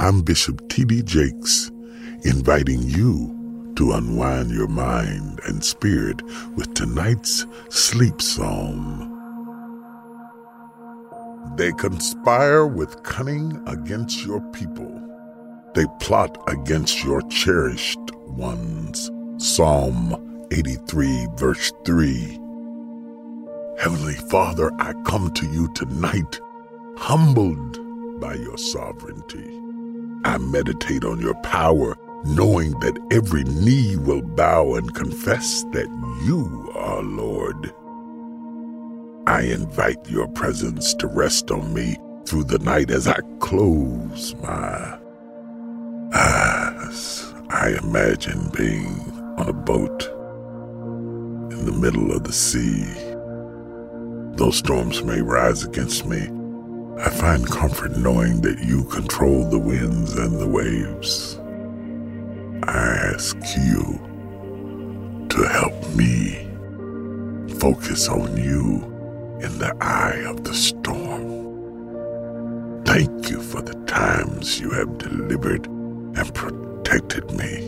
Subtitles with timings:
[0.00, 1.02] I'm Bishop T.D.
[1.02, 1.72] Jakes,
[2.22, 6.22] inviting you to unwind your mind and spirit
[6.54, 9.12] with tonight's sleep psalm.
[11.56, 15.02] They conspire with cunning against your people.
[15.74, 19.10] They plot against your cherished ones.
[19.38, 22.38] Psalm 83, verse 3.
[23.80, 26.40] Heavenly Father, I come to you tonight,
[26.96, 29.67] humbled by your sovereignty.
[30.24, 35.88] I meditate on your power, knowing that every knee will bow and confess that
[36.24, 37.72] you are Lord.
[39.26, 41.96] I invite your presence to rest on me
[42.26, 44.98] through the night as I close my
[46.14, 47.32] eyes.
[47.50, 49.00] I imagine being
[49.38, 50.04] on a boat
[51.52, 52.84] in the middle of the sea.
[54.36, 56.28] Though storms may rise against me,
[57.00, 61.38] I find comfort knowing that you control the winds and the waves.
[62.64, 64.00] I ask you
[65.28, 66.48] to help me
[67.60, 68.82] focus on you
[69.40, 71.38] in the eye of the storm.
[72.84, 77.58] Thank you for the times you have delivered and protected me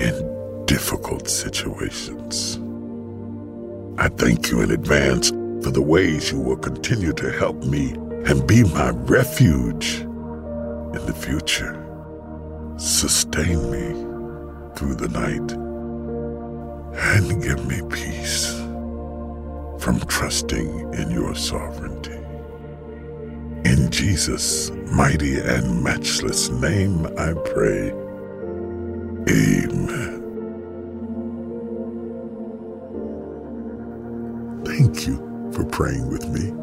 [0.00, 2.58] in difficult situations.
[3.98, 7.94] I thank you in advance for the ways you will continue to help me
[8.26, 11.78] and be my refuge in the future.
[12.76, 13.92] Sustain me
[14.76, 15.52] through the night
[16.94, 18.54] and give me peace
[19.82, 22.18] from trusting in your sovereignty.
[23.64, 27.90] In Jesus' mighty and matchless name I pray.
[29.28, 30.20] Amen.
[34.64, 36.61] Thank you for praying with me.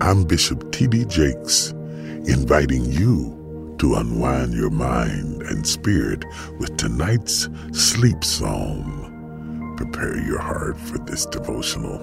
[0.00, 1.04] I'm Bishop T.D.
[1.04, 6.24] Jakes, inviting you to unwind your mind and spirit
[6.58, 9.74] with tonight's sleep psalm.
[9.76, 11.98] Prepare your heart for this devotional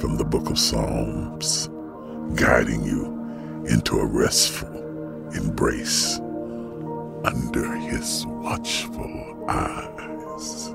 [0.00, 1.68] from the book of Psalms,
[2.34, 3.06] guiding you
[3.68, 6.18] into a restful embrace
[7.24, 10.74] under his watchful eyes.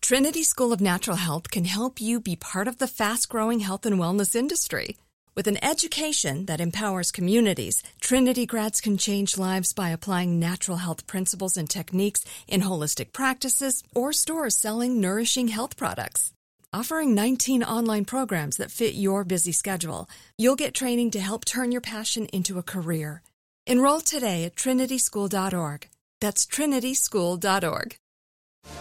[0.00, 3.86] Trinity School of Natural Health can help you be part of the fast growing health
[3.86, 4.96] and wellness industry.
[5.36, 11.08] With an education that empowers communities, Trinity grads can change lives by applying natural health
[11.08, 16.32] principles and techniques in holistic practices or stores selling nourishing health products.
[16.72, 20.08] Offering 19 online programs that fit your busy schedule,
[20.38, 23.20] you'll get training to help turn your passion into a career.
[23.66, 25.88] Enroll today at trinityschool.org.
[26.20, 27.96] That's trinityschool.org.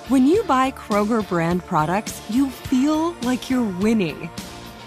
[0.08, 4.30] When you buy Kroger brand products, you feel like you're winning.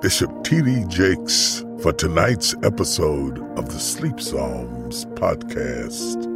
[0.00, 0.84] Bishop T.D.
[0.88, 6.26] Jakes, for tonight's episode of the Sleep Psalms podcast.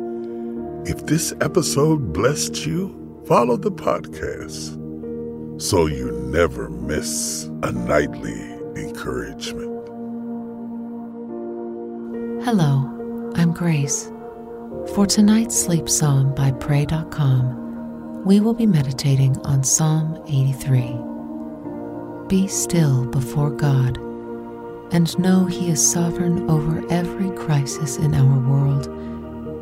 [0.87, 4.79] If this episode blessed you, follow the podcast
[5.63, 8.39] so you never miss a nightly
[8.77, 9.89] encouragement.
[12.45, 14.13] Hello, I'm Grace.
[14.95, 21.14] For tonight's sleep psalm by Pray.com, we will be meditating on Psalm 83.
[22.28, 23.98] Be still before God
[24.92, 28.86] and know He is sovereign over every crisis in our world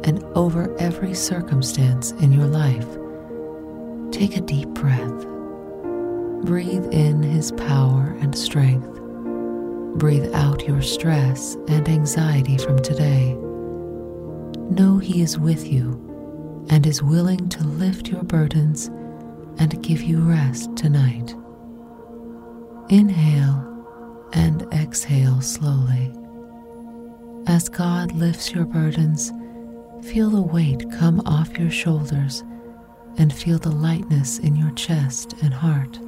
[0.06, 2.86] and over every circumstance in your life.
[4.12, 5.26] Take a deep breath.
[6.44, 8.88] Breathe in His power and strength.
[9.98, 13.34] Breathe out your stress and anxiety from today.
[14.70, 15.98] Know He is with you
[16.70, 18.86] and is willing to lift your burdens
[19.58, 21.34] and give you rest tonight.
[22.88, 23.68] Inhale
[24.32, 26.12] and exhale slowly.
[27.46, 29.32] As God lifts your burdens,
[30.02, 32.42] feel the weight come off your shoulders
[33.18, 35.98] and feel the lightness in your chest and heart.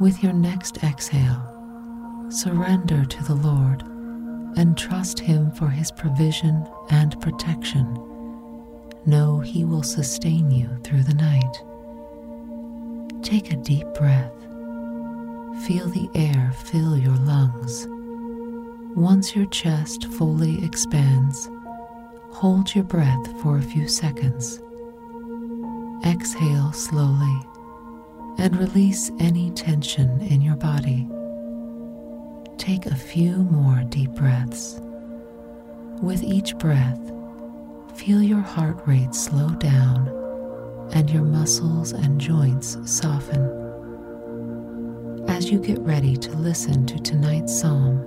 [0.00, 1.48] With your next exhale,
[2.30, 3.82] surrender to the Lord
[4.56, 7.94] and trust Him for His provision and protection.
[9.06, 11.62] Know He will sustain you through the night.
[13.22, 14.32] Take a deep breath.
[15.66, 17.86] Feel the air fill your lungs.
[18.96, 21.48] Once your chest fully expands,
[22.32, 24.60] hold your breath for a few seconds.
[26.04, 27.46] Exhale slowly
[28.38, 31.08] and release any tension in your body.
[32.58, 34.80] Take a few more deep breaths.
[36.02, 37.00] With each breath,
[37.94, 40.08] feel your heart rate slow down
[40.92, 43.61] and your muscles and joints soften.
[45.32, 48.06] As you get ready to listen to tonight's psalm,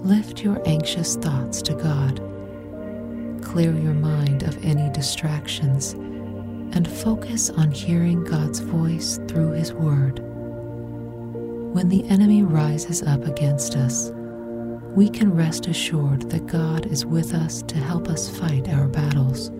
[0.00, 2.16] lift your anxious thoughts to God.
[3.40, 5.92] Clear your mind of any distractions
[6.74, 10.18] and focus on hearing God's voice through His Word.
[11.72, 14.10] When the enemy rises up against us,
[14.96, 19.52] we can rest assured that God is with us to help us fight our battles.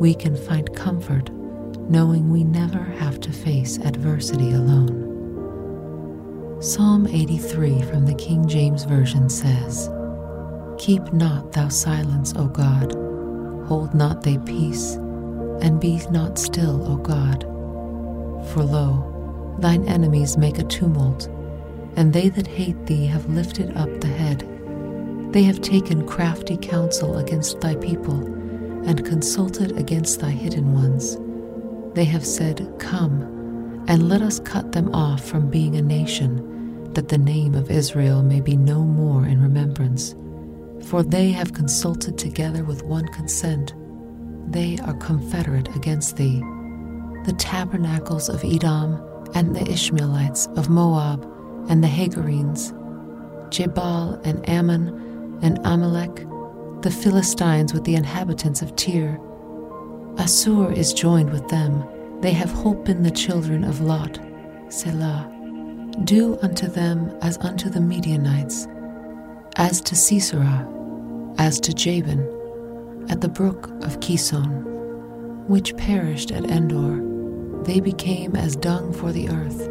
[0.00, 1.30] We can find comfort
[1.90, 5.05] knowing we never have to face adversity alone.
[6.66, 9.88] Psalm 83 from the King James Version says,
[10.78, 12.92] Keep not thou silence, O God,
[13.68, 14.94] hold not thy peace,
[15.62, 17.42] and be not still, O God.
[18.50, 21.28] For lo, thine enemies make a tumult,
[21.94, 24.40] and they that hate thee have lifted up the head.
[25.32, 28.20] They have taken crafty counsel against thy people,
[28.88, 31.16] and consulted against thy hidden ones.
[31.94, 33.22] They have said, Come,
[33.86, 36.54] and let us cut them off from being a nation,
[36.96, 40.14] that the name of Israel may be no more in remembrance.
[40.88, 43.74] For they have consulted together with one consent.
[44.48, 46.40] They are confederate against thee.
[47.26, 48.98] The tabernacles of Edom
[49.34, 51.22] and the Ishmaelites of Moab
[51.68, 52.72] and the Hagarenes,
[53.50, 56.24] Gebal and Ammon and Amalek,
[56.80, 59.20] the Philistines with the inhabitants of Tyre.
[60.16, 61.84] Assur is joined with them.
[62.22, 64.18] They have holpen the children of Lot.
[64.70, 65.35] Selah.
[66.04, 68.68] Do unto them as unto the Midianites,
[69.56, 70.68] as to Sisera,
[71.38, 72.20] as to Jabin,
[73.08, 74.62] at the brook of Kison,
[75.48, 77.02] which perished at Endor
[77.64, 79.68] they became as dung for the earth.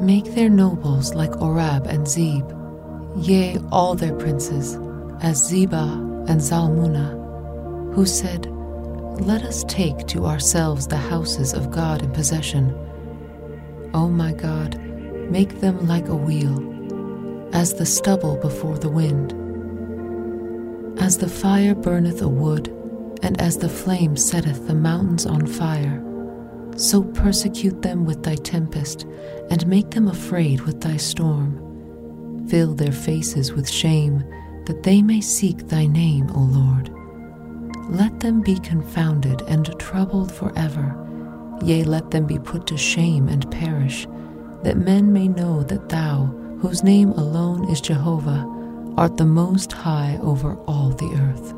[0.00, 2.46] Make their nobles like Oreb and Zeeb,
[3.16, 4.74] yea, all their princes,
[5.20, 8.46] as Zebah and Zalmunna, who said,
[9.26, 12.72] Let us take to ourselves the houses of God in possession.
[13.92, 14.80] O my God,
[15.30, 16.64] make them like a wheel,
[17.52, 19.32] as the stubble before the wind.
[21.00, 22.68] As the fire burneth a wood,
[23.22, 26.02] and as the flame setteth the mountains on fire,
[26.76, 29.06] so persecute them with thy tempest,
[29.50, 32.46] and make them afraid with thy storm.
[32.48, 34.24] Fill their faces with shame,
[34.66, 36.90] that they may seek thy name, O Lord.
[37.90, 40.94] Let them be confounded and troubled forever.
[41.62, 44.06] Yea, let them be put to shame and perish,
[44.62, 46.26] that men may know that thou,
[46.60, 48.46] whose name alone is Jehovah,
[48.96, 51.54] art the most high over all the earth.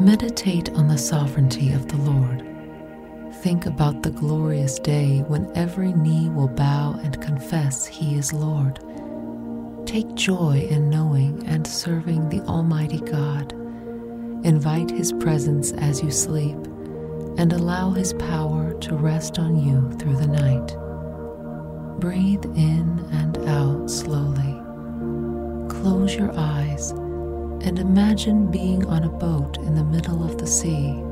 [0.00, 2.46] Meditate on the sovereignty of the Lord
[3.46, 8.80] think about the glorious day when every knee will bow and confess He is Lord.
[9.86, 13.52] Take joy in knowing and serving the Almighty God.
[14.44, 16.56] Invite His presence as you sleep
[17.38, 20.76] and allow His power to rest on you through the night.
[21.98, 24.60] Breathe in and out slowly.
[25.68, 31.02] Close your eyes and imagine being on a boat in the middle of the sea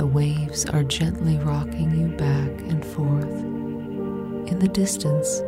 [0.00, 3.42] the waves are gently rocking you back and forth.
[4.50, 5.42] In the distance,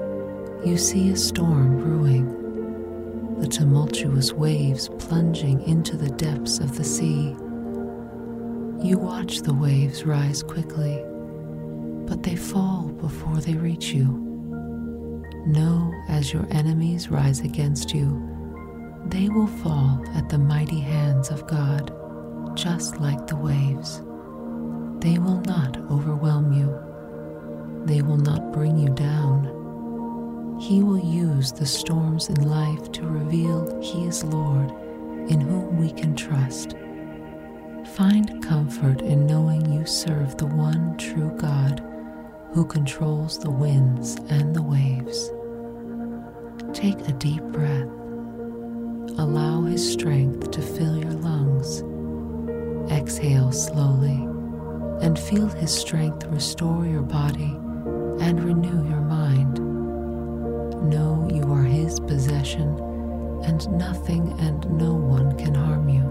[0.63, 7.35] you see a storm brewing, the tumultuous waves plunging into the depths of the sea.
[8.87, 11.03] You watch the waves rise quickly,
[12.13, 14.05] but they fall before they reach you.
[15.47, 18.21] Know as your enemies rise against you,
[19.07, 21.91] they will fall at the mighty hands of God,
[22.55, 24.01] just like the waves.
[25.01, 26.79] They will not overwhelm you.
[27.87, 30.59] They will not bring you down.
[30.61, 34.71] He will use the storms in life to reveal He is Lord,
[35.31, 36.77] in whom we can trust.
[37.97, 41.89] Find comfort in knowing you serve the one true God
[42.53, 45.31] who controls the winds and the waves.
[46.75, 47.89] Take a deep breath.
[49.19, 51.83] Allow His strength to fill your lungs.
[52.93, 54.29] Exhale slowly
[55.01, 57.57] and feel His strength restore your body
[58.21, 59.59] and renew your mind.
[60.91, 62.79] Know you are His possession
[63.45, 66.03] and nothing and no one can harm you.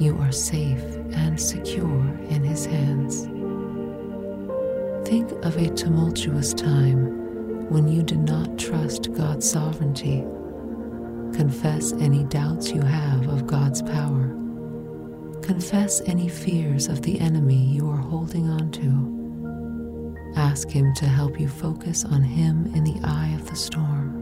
[0.00, 0.82] You are safe
[1.12, 3.28] and secure in His hands.
[5.08, 10.20] Think of a tumultuous time when you did not trust God's sovereignty.
[11.32, 14.28] Confess any doubts you have of God's power.
[15.40, 20.34] Confess any fears of the enemy you are holding on to.
[20.38, 24.20] Ask Him to help you focus on Him in the eye of the storm.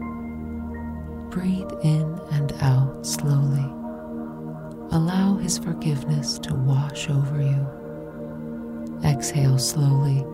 [1.31, 3.69] Breathe in and out slowly.
[4.95, 7.67] Allow His forgiveness to wash over you.
[9.03, 10.25] Exhale slowly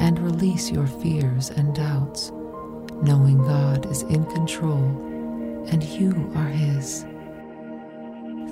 [0.00, 2.32] and release your fears and doubts,
[3.02, 4.84] knowing God is in control
[5.68, 7.04] and you are His.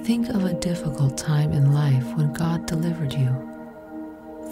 [0.06, 3.34] Think of a difficult time in life when God delivered you.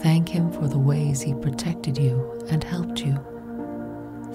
[0.02, 3.24] Thank Him for the ways He protected you and helped you.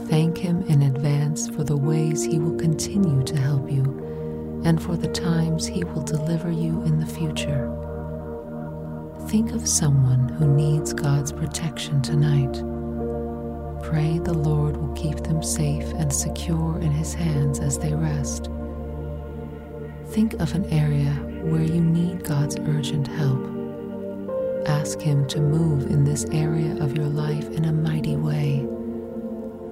[0.08, 4.96] Thank Him in advance for the ways He will continue to help you and for
[4.96, 7.70] the times He will deliver you in the future.
[9.32, 12.52] Think of someone who needs God's protection tonight.
[13.82, 18.50] Pray the Lord will keep them safe and secure in His hands as they rest.
[20.08, 24.68] Think of an area where you need God's urgent help.
[24.68, 28.68] Ask Him to move in this area of your life in a mighty way.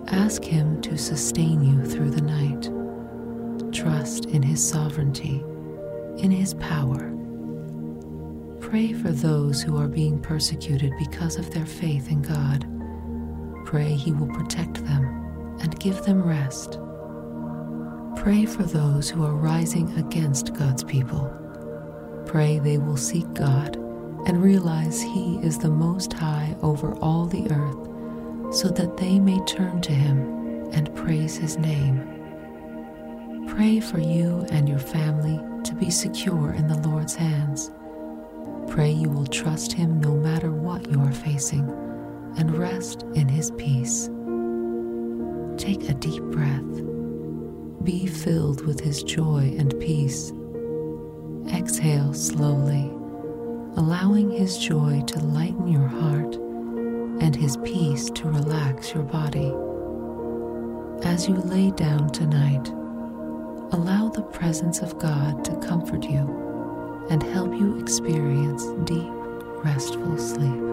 [0.07, 3.73] Ask Him to sustain you through the night.
[3.73, 5.43] Trust in His sovereignty,
[6.15, 7.13] in His power.
[8.69, 12.67] Pray for those who are being persecuted because of their faith in God.
[13.65, 16.77] Pray He will protect them and give them rest.
[18.15, 21.33] Pray for those who are rising against God's people.
[22.27, 23.75] Pray they will seek God
[24.27, 29.43] and realize He is the Most High over all the earth, so that they may
[29.45, 32.05] turn to Him and praise His name.
[33.47, 37.71] Pray for you and your family to be secure in the Lord's hands.
[38.79, 41.69] Pray you will trust Him no matter what you are facing
[42.37, 44.09] and rest in His peace.
[45.57, 47.83] Take a deep breath.
[47.83, 50.31] Be filled with His joy and peace.
[51.53, 52.89] Exhale slowly,
[53.75, 56.35] allowing His joy to lighten your heart
[57.21, 59.51] and His peace to relax your body.
[61.05, 62.69] As you lay down tonight,
[63.73, 66.48] allow the presence of God to comfort you
[67.09, 69.11] and help you experience deep,
[69.63, 70.69] restful sleep.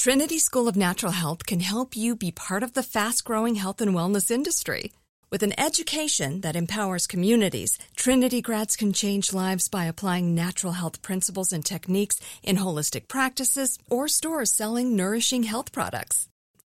[0.00, 3.82] Trinity School of Natural Health can help you be part of the fast growing health
[3.82, 4.92] and wellness industry.
[5.30, 11.02] With an education that empowers communities, Trinity grads can change lives by applying natural health
[11.02, 16.29] principles and techniques in holistic practices or stores selling nourishing health products.